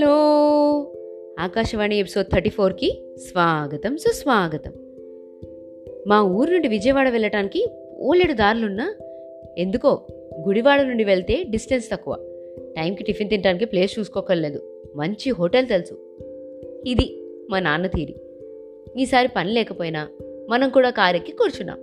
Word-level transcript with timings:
Hello. 0.00 0.92
Akashvani 1.40 1.98
episode 1.98 2.26
thirty 2.26 2.50
ఫోర్కి 2.50 3.16
స్వాగతం 3.30 3.96
సుస్వాగతం. 3.96 4.72
మా 6.06 6.22
ఊరు 6.22 6.50
నుండి 6.50 6.68
విజయవాడ 6.68 7.08
వెళ్ళటానికి 7.08 7.66
ఓలేడు 7.98 8.32
దారులున్నా 8.32 8.94
ఎందుకో 9.58 10.06
గుడివాడ 10.46 10.82
నుండి 10.82 11.04
వెళ్తే 11.04 11.42
డిస్టెన్స్ 11.42 11.90
తక్కువ. 11.90 12.16
టైంకి 12.76 13.04
టిఫిన్ 13.04 13.30
తినడానికి 13.30 13.64
ప్లేస్ 13.64 13.98
చూసుకోకర్లేదు. 13.98 14.62
మంచి 14.96 15.30
హోటల్ 15.30 15.68
తెలుసు. 15.68 16.16
ఇది 16.86 17.22
మా 17.50 17.60
నాన్న 17.60 17.86
తీరి. 17.86 18.14
ఈసారి 18.98 19.28
పని 19.36 19.52
లేకపోయినా 19.52 20.08
మనం 20.48 20.70
కూడా 20.70 20.90
కారెక్కి 20.90 21.32
కూర్చున్నాం. 21.32 21.78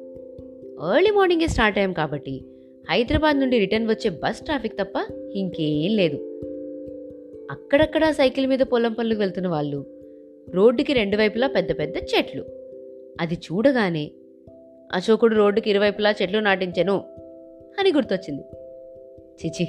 ఎర్లీ 0.96 1.12
మార్నింగే 1.12 1.48
స్టార్ట్ 1.48 1.78
అయ్యాం 1.78 1.94
కాబట్టి 1.94 2.46
హైదరాబాద్ 2.90 3.40
నుండి 3.40 3.60
రిటర్న్ 3.60 3.88
వచ్చే 3.88 4.10
బస్ 4.10 4.42
ట్రాఫిక్ 4.42 4.78
తప్ప 4.80 5.12
ఇంకేం 5.32 5.96
లేదు. 5.96 6.42
అక్కడక్కడ 7.52 8.10
సైకిల్ 8.10 8.48
మీద 8.48 8.60
పొలం 8.60 8.94
పనులకు 8.94 9.20
వెళ్తున్న 9.20 9.48
వాళ్ళు. 9.48 9.86
రోడ్డుకి 10.50 10.94
రెండు 10.94 11.18
వైపులా 11.18 11.48
పెద్ద 11.48 11.80
పెద్ద 11.80 11.96
చెట్లు. 11.98 12.46
అది 13.22 13.34
చూడగానే 13.34 14.12
అశోకుడు 14.94 15.36
రోడ్డుకి 15.36 15.70
ఇరువైపులా 15.70 16.14
చెట్లు 16.22 16.40
నాటించెను 16.40 17.04
అని 17.80 17.92
గుర్తొచ్చింది. 17.94 18.44
చిచి 19.46 19.68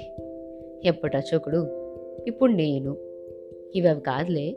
ఎప్పటి 0.84 1.16
అశోకుడు? 1.16 1.66
ఇప్పుడు 2.26 2.52
నేను. 2.52 2.96
ఇవి 3.74 3.88
అవి 3.88 4.00
కాదులే. 4.00 4.56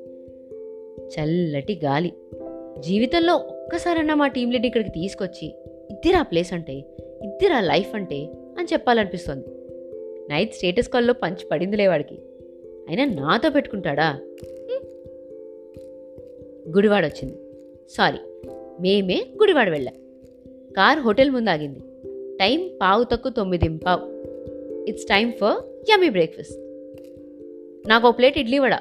చల్లటి 1.06 1.80
గాలి. 1.84 2.14
జీవితంలో 2.80 3.36
ఒక్కసారన్నా 3.36 4.16
మా 4.16 4.28
టీం 4.28 4.52
లీడ్ 4.52 4.66
ఇక్కడికి 4.66 4.90
తీసుకొచ్చి 4.90 5.48
ఇద్దరా 5.92 6.22
ప్లేస్ 6.22 6.54
అంటే 6.54 6.74
ఇద్దరా 7.24 7.62
లైఫ్ 7.62 7.96
అంటే 7.96 8.26
అని 8.58 8.68
చెప్పాలనిపిస్తోంది. 8.74 9.46
నైట్ 10.30 10.54
స్టేటస్ 10.54 10.90
కాల్లో 10.90 11.14
పంచి 11.14 11.48
పడిందిలే 11.52 11.88
వాడికి. 11.88 12.20
అయినా 12.92 13.06
నాతో 13.06 13.50
పెట్టుకుంటాడా? 13.50 14.20
గుడివాడ 16.76 17.06
వచ్చింది 17.06 17.38
సారీ 17.90 18.18
మేమే 18.82 19.26
గుడివాడ 19.42 19.70
వెళ్ళాం. 19.70 19.96
కార్ 20.78 21.00
హోటల్ 21.00 21.32
ముందు 21.32 21.50
ఆగింది 21.50 21.80
టైం 22.38 22.70
పావు 22.82 23.04
తక్కువ 23.04 23.32
తొమ్మిది 23.32 23.78
పావు. 23.78 24.24
It's 24.88 25.06
time 25.06 25.32
for 25.32 25.92
yummy 25.92 26.10
breakfast. 26.10 26.54
నాకు 27.90 28.08
ఒక 28.08 28.18
ప్లేట్ 28.18 28.38
ఇడ్లీ 28.38 28.60
వడ 28.60 28.74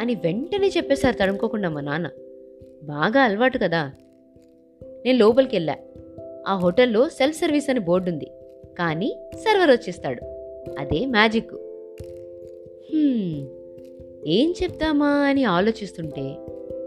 అని 0.00 0.14
వెంటనే 0.14 0.68
చెప్పేశారు 0.68 1.16
తడుముకోకుండా 1.22 1.68
మా 1.68 1.80
నాన్న. 1.80 2.10
బాగా 2.84 3.20
అలవాటు 3.20 3.58
కదా. 3.58 3.92
నేను 5.04 5.18
లోపలికి 5.18 5.56
వెళ్ళా. 5.56 5.76
ఆ 6.48 6.56
హోటల్లో 6.56 7.08
సెల్ఫ్ 7.08 7.38
సర్వీస్ 7.38 7.70
అని 7.70 7.80
బోర్డు 7.80 8.10
ఉంది 8.10 8.30
కానీ 8.78 9.16
సర్వర్ 9.34 9.70
వచ్చేస్తాడు. 9.70 10.22
అదే 10.78 11.06
మ్యాజిక్ 11.06 11.54
ఏం 14.26 14.54
చెప్తామా 14.62 15.08
అని 15.08 15.44
ఆలోచిస్తుంటే 15.44 16.22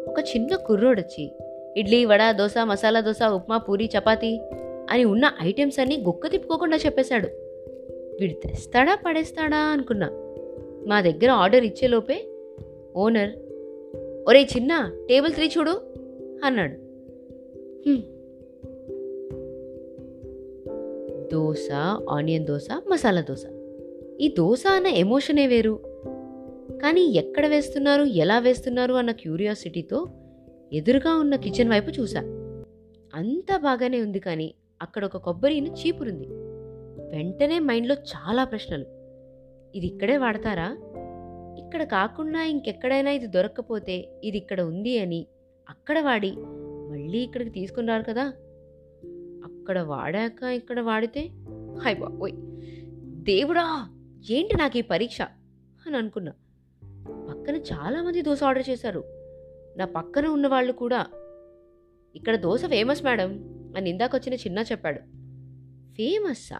ఒక 0.07 0.19
చిన్న 0.19 0.55
కుర్రోడొచ్చి 0.55 1.31
ఇడ్లీ 1.77 2.05
వడ 2.05 2.31
దోశ 2.31 2.53
మసాలా 2.63 2.99
దోశ 3.01 3.23
ఉప్మా 3.23 3.57
పూరి 3.57 3.89
చపాతీ 3.97 4.41
అని 4.89 5.03
ఉన్న 5.03 5.31
ఐటమ్స్ 5.41 5.79
అన్నీ 5.79 5.97
గుక్క 5.97 6.27
తిప్పుకోకుండా 6.27 6.77
చెప్పేశాడు. 6.77 7.27
వీడు 8.19 8.33
తెస్తాడా 8.33 8.97
పడేస్తాడా? 9.05 9.57
అనుకున్నా. 9.57 10.09
మా 10.87 11.01
దగ్గర 11.01 11.29
ఆర్డర్ 11.29 11.63
ఇచ్చేలోపే 11.63 12.25
ఓనర్ 12.95 13.29
ఒరే 14.27 14.43
చిన్న 14.43 14.91
టేబుల్ 15.09 15.33
త్రీ 15.33 15.49
చూడు 15.57 15.81
అన్నాడు. 16.43 16.87
దోశ 21.33 21.67
ఆనియన్ 22.09 22.45
దోశ 22.45 22.67
మసాలా 22.87 23.21
దోశ. 23.21 23.43
ఈ 24.19 24.27
దోశ 24.27 24.63
అన్న 24.69 24.87
ఎమోషనే 24.87 25.47
వేరు. 25.47 25.86
కానీ 26.81 27.01
ఎక్కడ 27.01 27.47
వేస్తున్నారు 27.47 28.03
ఎలా 28.03 28.39
వేస్తున్నారు 28.39 28.93
అన్న 28.93 29.11
క్యూరియాసిటీతో 29.11 30.07
ఎదురుగా 30.73 31.15
ఉన్న 31.15 31.35
కిచెన్ 31.35 31.69
వైపు 31.69 31.89
చూశా. 31.89 32.19
అంతా 33.15 33.57
బాగానే 33.57 34.01
ఉంది 34.01 34.19
కానీ 34.19 34.53
అక్కడ 34.81 35.05
ఒక 35.05 35.17
కొబ్బరిని 35.17 35.69
చీపురుంది. 35.69 36.27
వెంటనే 37.15 37.59
మైండ్లో 37.59 37.95
చాలా 37.95 38.43
ప్రశ్నలు. 38.43 38.85
ఇది 39.75 39.87
ఇక్కడే 39.87 40.17
వాడతారా? 40.17 40.77
ఇక్కడ 41.57 41.83
కాకుండా 41.83 42.43
ఇంకెక్కడైనా 42.43 43.11
ఇది 43.11 43.27
దొరక్కపోతే 43.27 44.21
ఇది 44.23 44.37
ఇక్కడ 44.37 44.61
ఉంది 44.61 44.99
అని 44.99 45.27
అక్కడ 45.69 45.99
వాడి 45.99 46.33
మళ్ళీ 46.91 47.17
ఇక్కడికి 47.17 47.51
తీసుకున్నారు 47.51 48.03
కదా. 48.03 48.23
అక్కడ 49.45 49.79
వాడాక 49.79 50.43
ఇక్కడ 50.43 50.79
వాడితే 50.79 51.29
హై 51.79 51.93
బాబోయ్! 51.93 52.33
దేవుడా! 53.23 53.89
ఏంటి 54.31 54.57
నాకు 54.57 54.77
ఈ 54.77 54.81
పరీక్ష? 54.81 55.21
అని 55.87 55.97
అనుకున్నా. 55.97 56.31
పక్కన 57.47 57.61
చాలామంది 57.75 58.21
దోశ 58.21 58.43
ఆర్డర్ 58.43 58.69
చేశారు. 58.69 59.03
నా 59.77 59.85
పక్కన 59.85 60.27
ఉన్న 60.27 60.47
వాళ్ళు 60.47 60.73
కూడా 60.73 61.07
ఇక్కడ 62.15 62.35
దోశ 62.35 62.65
ఫేమస్ 62.65 63.05
మేడం 63.05 63.29
అని 63.77 63.89
ఇందాక 63.89 64.15
వచ్చిన 64.15 64.33
చిన్న 64.33 64.59
చెప్పాడు. 64.59 64.99
ఫేమస్సా? 65.95 66.57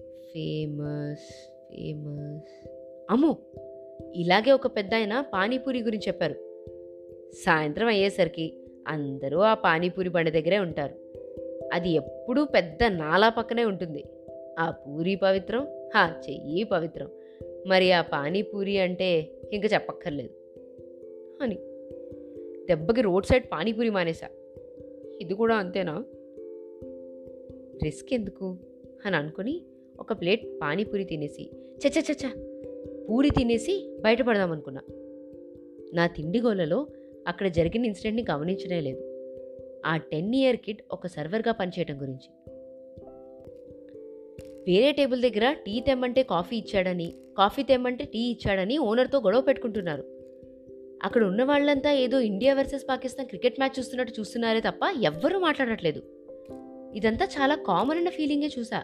Famous 0.00 1.52
famous. 1.70 2.68
అమ్మో! 3.10 3.36
ఇలాగే 4.14 4.52
ఒక 4.52 4.66
పెద్ద 4.66 4.94
ఆయన 4.94 5.20
పానీపూరి 5.20 5.82
గురించి 5.82 6.04
చెప్పారు. 6.08 6.34
సాయంత్రం 7.44 7.88
అయ్యేసరికి 7.88 8.60
అందరూ 8.88 9.38
ఆ 9.38 9.54
పానీపూరి 9.54 10.08
బండి 10.08 10.30
దగ్గరే 10.30 10.58
ఉంటారు. 10.58 10.94
అది 11.72 11.90
ఎప్పుడూ 11.90 12.44
పెద్ద 12.44 12.84
నాలా 12.84 13.28
పక్కనే 13.28 13.64
ఉంటుంది. 13.64 14.04
ఆ 14.58 14.70
పూరి 14.70 15.14
పవిత్రం 15.14 15.68
ఆ 15.96 16.22
చెయ్యి 16.28 16.64
పవిత్రం. 16.64 17.08
మరి 17.66 17.92
ఆ 17.92 18.02
పానీపూరి 18.02 18.78
అంటే 18.78 19.36
ఇంకా 19.52 19.68
చెప్పక్కర్లేదు. 19.74 20.30
అని 21.42 21.54
దెబ్బకి 22.66 23.00
రోడ్ 23.00 23.26
సైడ్ 23.26 23.44
పానీపూరి 23.52 23.90
మానేశా. 23.90 24.28
ఇది 25.20 25.34
కూడా 25.34 25.54
అంతేనా? 25.54 26.04
రిస్క్ 27.84 28.14
ఎందుకు? 28.14 28.56
అని 29.06 29.16
అనుకుని 29.16 29.62
ఒక 30.00 30.12
ప్లేట్ 30.12 30.46
పానీపూరి 30.62 31.04
తినేసి 31.04 31.50
చచ్చ 31.86 32.02
చచ్చ 32.12 32.50
పూరి 33.08 33.30
తినేసి 33.30 33.96
బయటపడదాం 34.00 34.52
అనుకున్నా. 34.52 34.80
నా 35.94 36.06
తిండి 36.06 36.40
గోలలో 36.40 36.86
అక్కడ 37.28 37.46
జరిగిన 37.46 37.84
ఇన్సిడెంట్ని 37.84 38.24
గమనించడం 38.30 38.84
లేదు. 38.84 39.10
ఆ 39.86 39.96
టెన్ 39.96 40.34
ఇయర్ 40.34 40.56
కిడ్ 40.56 40.80
ఒక 40.90 41.06
సర్వర్గా 41.06 41.52
పనిచేయటం 41.52 42.00
గురించి. 42.00 42.39
వేరే 44.68 44.92
టేబుల్ 44.92 45.22
దగ్గర 45.22 45.52
టీ 45.52 45.80
తెమ్మంటే 45.80 46.22
కాఫీ 46.22 46.56
ఇచ్చాడని 46.56 47.14
కాఫీ 47.38 47.62
తెమ్మంటే 47.62 48.04
టీ 48.04 48.18
ఇచ్చాడని 48.18 48.78
ఓనర్తో 48.78 49.18
గొడవ 49.18 49.40
పెట్టుకుంటున్నారు. 49.40 50.04
అక్కడ 51.02 51.24
ఉన్న 51.24 51.42
వాళ్ళంతా 51.42 51.92
ఏదో 51.92 52.20
India 52.20 52.54
versus 52.54 52.84
Pakistan 52.88 53.28
cricket 53.28 53.58
match 53.58 53.78
చూస్తున్నట్టు 53.78 54.20
చూస్తున్నారే 54.20 54.60
తప్ప 54.60 55.02
ఎవ్వరూ 55.02 55.38
మాట్లాడట్లేదు. 55.38 56.02
ఇదంతా 56.94 57.24
చాలా 57.24 57.54
కామన్ 57.54 57.98
అన్న 57.98 58.08
ఫీలింగే 58.08 58.50
చూసా. 58.58 58.82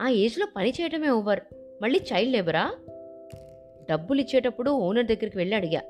ఆ 0.00 0.08
ఏజ్లో 0.08 0.46
పని 0.56 0.70
చేయటమే 0.70 1.08
ఓవర్. 1.08 1.40
మళ్ళీ 1.82 2.00
చైల్డ్ 2.12 2.32
లేబరా? 2.32 2.74
డబ్బులు 3.90 4.20
ఇచ్చేటప్పుడు 4.20 4.70
ఓనర్ 4.70 5.06
దగ్గరికి 5.06 5.38
వెళ్ళి 5.38 5.56
అడిగా. 5.56 5.80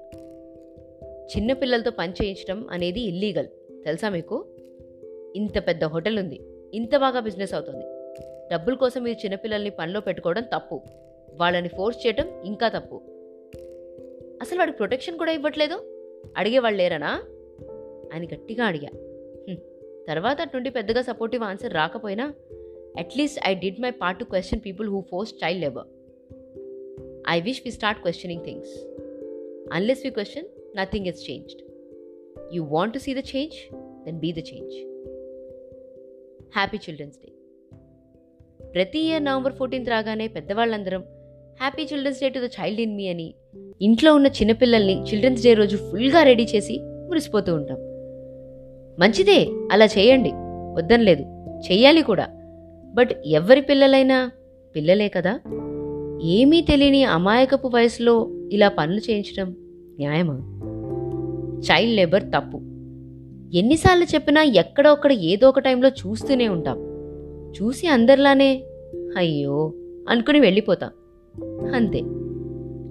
చిన్నపిల్లలతో 1.37 1.91
పని 1.91 2.13
చేయించడం 2.13 2.67
అనేది 2.71 3.01
ఇల్లీగల్. 3.01 3.47
తెలుసా 3.85 4.09
మీకు? 4.09 4.47
ఇంత 5.37 5.59
పెద్ద 5.59 5.85
హోటల్ 5.85 6.19
ఉంది. 6.19 6.41
ఇంత 6.75 6.97
బాగా 6.97 7.21
బిజినెస్ 7.21 7.55
అవుతుంది. 7.55 7.94
డబ్బుల 8.53 8.75
కోసం 8.75 9.03
మీరు 9.03 9.25
చిన్నపిల్లల్ని 9.25 9.71
పనిలో 9.71 10.01
పెట్టుకోవడం 10.01 10.43
తప్పు. 10.43 10.81
వాళ్ళని 11.35 11.69
ఫోర్స్ 11.69 12.07
చేయడం 12.07 12.43
ఇంకా 12.45 12.69
తప్పు. 12.69 13.01
అసలు 14.43 14.59
వాడికి 14.59 14.77
ప్రొటెక్షన్ 14.77 15.19
కూడా 15.19 15.33
ఇవ్వట్లేదు? 15.33 15.75
అడిగేవాళ్ళు 16.37 16.79
లేరనా? 16.79 17.23
అని 18.13 18.29
గట్టిగా 18.35 18.65
అడిగా. 18.65 18.89
తర్వాత 20.09 20.41
అటుండి 20.41 20.71
పెద్దగా 20.71 21.03
సపోర్టివ్ 21.03 21.43
ఆన్సర్ 21.43 21.75
రాకపోయినా 21.75 22.35
at least 22.99 23.41
I 23.47 23.55
did 23.55 23.81
my 23.81 23.91
part 23.91 24.21
to 24.21 24.25
question 24.25 24.61
people 24.67 24.89
who 24.89 25.01
force 25.01 25.35
child 25.45 25.61
labour 25.61 25.85
I 27.29 27.41
wish 27.41 27.63
we 27.65 27.71
start 27.71 28.03
questioning 28.03 28.45
things 28.45 28.75
unless 29.73 30.05
we 30.05 30.11
question 30.11 30.47
nothing 30.77 31.07
is 31.07 31.31
changed 31.31 31.63
you 32.53 32.65
want 32.65 32.95
to 32.95 32.99
see 32.99 33.15
the 33.15 33.17
change 33.17 33.57
then 34.05 34.19
be 34.19 34.33
the 34.33 34.39
change 34.39 34.75
happy 36.55 36.77
children's 36.77 37.19
day 37.19 37.29
ప్రతి 38.75 39.01
year 39.01 39.25
November 39.25 39.53
fourteenth 39.53 39.91
రాగానే 39.91 40.27
పెద్దవాళ్ళందరం 40.27 41.01
happy 41.61 41.83
children's 41.83 42.21
day 42.21 42.29
to 42.29 42.39
the 42.39 42.43
child 42.43 42.81
in 42.81 42.97
me 42.97 43.09
అని 43.09 43.35
ఇంట్లో 43.83 44.15
ఉన్న 44.15 44.27
చిన్నపిల్లల్ని 44.27 45.03
children's 45.03 45.43
day 45.43 45.55
రోజు 45.55 45.77
ఫుల్గా 45.77 46.23
ready 46.23 46.43
చేసి 46.43 46.81
మురిసిపోతూ 46.83 47.55
ఉంటాం. 47.55 47.79
మంచిదే 48.99 49.47
అలా 49.73 49.85
చేయండి 49.85 50.31
వద్దనలేదు 50.75 51.23
చెయ్యాలి 51.71 52.03
కూడా. 52.03 52.27
బట్ 52.95 53.11
ఎవరి 53.27 53.61
పిల్లలైనా 53.61 54.31
పిల్లలే 54.77 55.09
కదా? 55.09 55.41
ఏమీ 56.23 56.61
తెలియని 56.61 57.05
అమాయకపు 57.05 57.69
వయసులో 57.69 58.31
ఇలా 58.53 58.69
పనులు 58.69 58.99
చేయించడం 58.99 59.57
న్యాయమా? 59.99 60.37
చైల్డ్ 61.59 61.97
లేబర్ 61.97 62.23
తప్పు. 62.23 62.57
ఎన్నిసార్లు 63.57 64.05
చెప్పినా 64.05 64.43
ఎక్కడొక్కడ 64.43 65.13
ఏదో 65.13 65.49
ఒక 65.49 65.59
టైంలో 65.59 65.89
చూస్తూనే 65.89 66.49
ఉంటాం. 66.49 66.94
చూసి 67.63 67.87
అందరిలానే 67.87 68.63
అయ్యో 69.17 69.73
అనుకుని 70.09 70.41
వెళ్ళిపోతాం. 70.41 70.91
అంతే. 71.75 72.01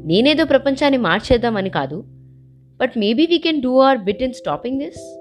నేనేదో 0.08 0.46
ప్రపంచాన్ని 0.46 0.98
మార్చేద్దామని 0.98 1.70
కాదు 1.70 2.04
but 2.82 2.92
maybe 2.98 3.26
we 3.26 3.38
can 3.38 3.62
do 3.62 3.78
our 3.78 3.98
bit 3.98 4.24
in 4.24 4.34
stopping 4.34 4.80
this? 4.80 5.20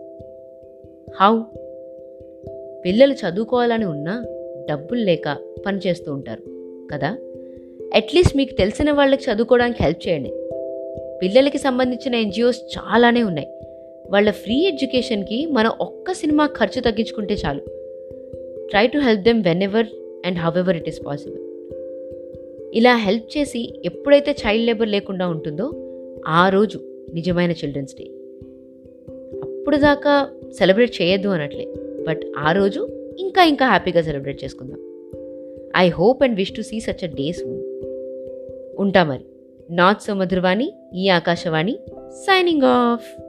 How? 1.20 1.42
పిల్లలు 2.84 3.14
చదువుకోవాలని 3.14 3.84
ఉన్నా 3.84 4.24
డబ్బులు 4.70 5.00
లేక 5.00 5.36
పనిచేస్తూ 5.66 6.12
ఉంటారు 6.12 6.42
కదా? 6.92 7.16
అట్లీస్ట్ 7.94 8.36
మీకు 8.36 8.54
తెలిసిన 8.54 8.92
వాళ్ళకి 8.92 9.24
చదువుకోవడానికి 9.24 9.82
హెల్ప్ 9.82 10.08
చేయండి. 10.08 10.32
పిల్లలకి 11.22 11.58
సంబంధించిన 11.58 12.14
ఎన్జిఓస్ 12.14 12.60
చాలానే 12.78 13.22
ఉన్నాయి. 13.22 13.48
వాళ్ళ 14.10 14.30
ఫ్రీ 14.30 14.66
ఎడ్యుకేషన్కి 14.66 15.46
మనం 15.46 15.70
ఒక్క 15.80 16.12
సినిమా 16.12 16.46
ఖర్చు 16.46 16.80
తగ్గించుకుంటే 16.80 17.34
చాలు. 17.34 17.81
Try 18.72 18.86
to 18.86 18.98
help 18.98 19.22
them 19.22 19.42
whenever 19.62 19.86
and 20.26 20.38
however 20.56 20.76
it 20.76 20.88
is 20.88 21.06
possible 21.06 21.38
ఇలా 22.74 22.96
హెల్ప్ 22.96 23.38
చేసి 23.38 23.82
ఎప్పుడైతే 23.84 24.30
చైల్డ్ 24.32 24.66
లేబర్ 24.66 24.88
లేకుండా 24.88 25.28
ఉంటుందో 25.28 25.72
ఆ 26.26 26.48
రోజు 26.48 26.80
నిజమైన 27.14 27.50
చిల్డ్రన్స్ 27.50 27.94
డే 27.94 28.04
అప్పుడు 29.42 29.76
దాకా 29.76 30.28
సెలబ్రేట్ 30.58 31.02
చేయొద్దు 31.02 31.28
అనట్లే 31.28 31.74
బట్ 32.08 32.20
ఆ 32.38 32.52
రోజు 32.52 32.88
ఇంకా 33.18 33.44
ఇంకా 33.44 33.66
హ్యాపీగా 33.66 34.02
సెలబ్రేట్ 34.02 34.44
చేసుకుందాం. 34.44 34.80
I 35.76 35.88
hope 35.88 36.22
and 36.22 36.36
wish 36.36 36.54
to 36.56 36.62
see 36.62 36.80
such 36.80 37.04
a 37.04 37.06
day 37.06 37.32
soon 37.32 37.62
ఉంటా 38.78 39.04
మరి. 39.04 39.20
నాట్ 39.70 40.02
సో 40.02 40.14
మధురవాణి 40.14 40.72
ఈ 40.94 41.08
ఆకాశవాణి 41.08 41.78
సైనింగ్ 42.08 42.62
ఆఫ్ 42.64 43.22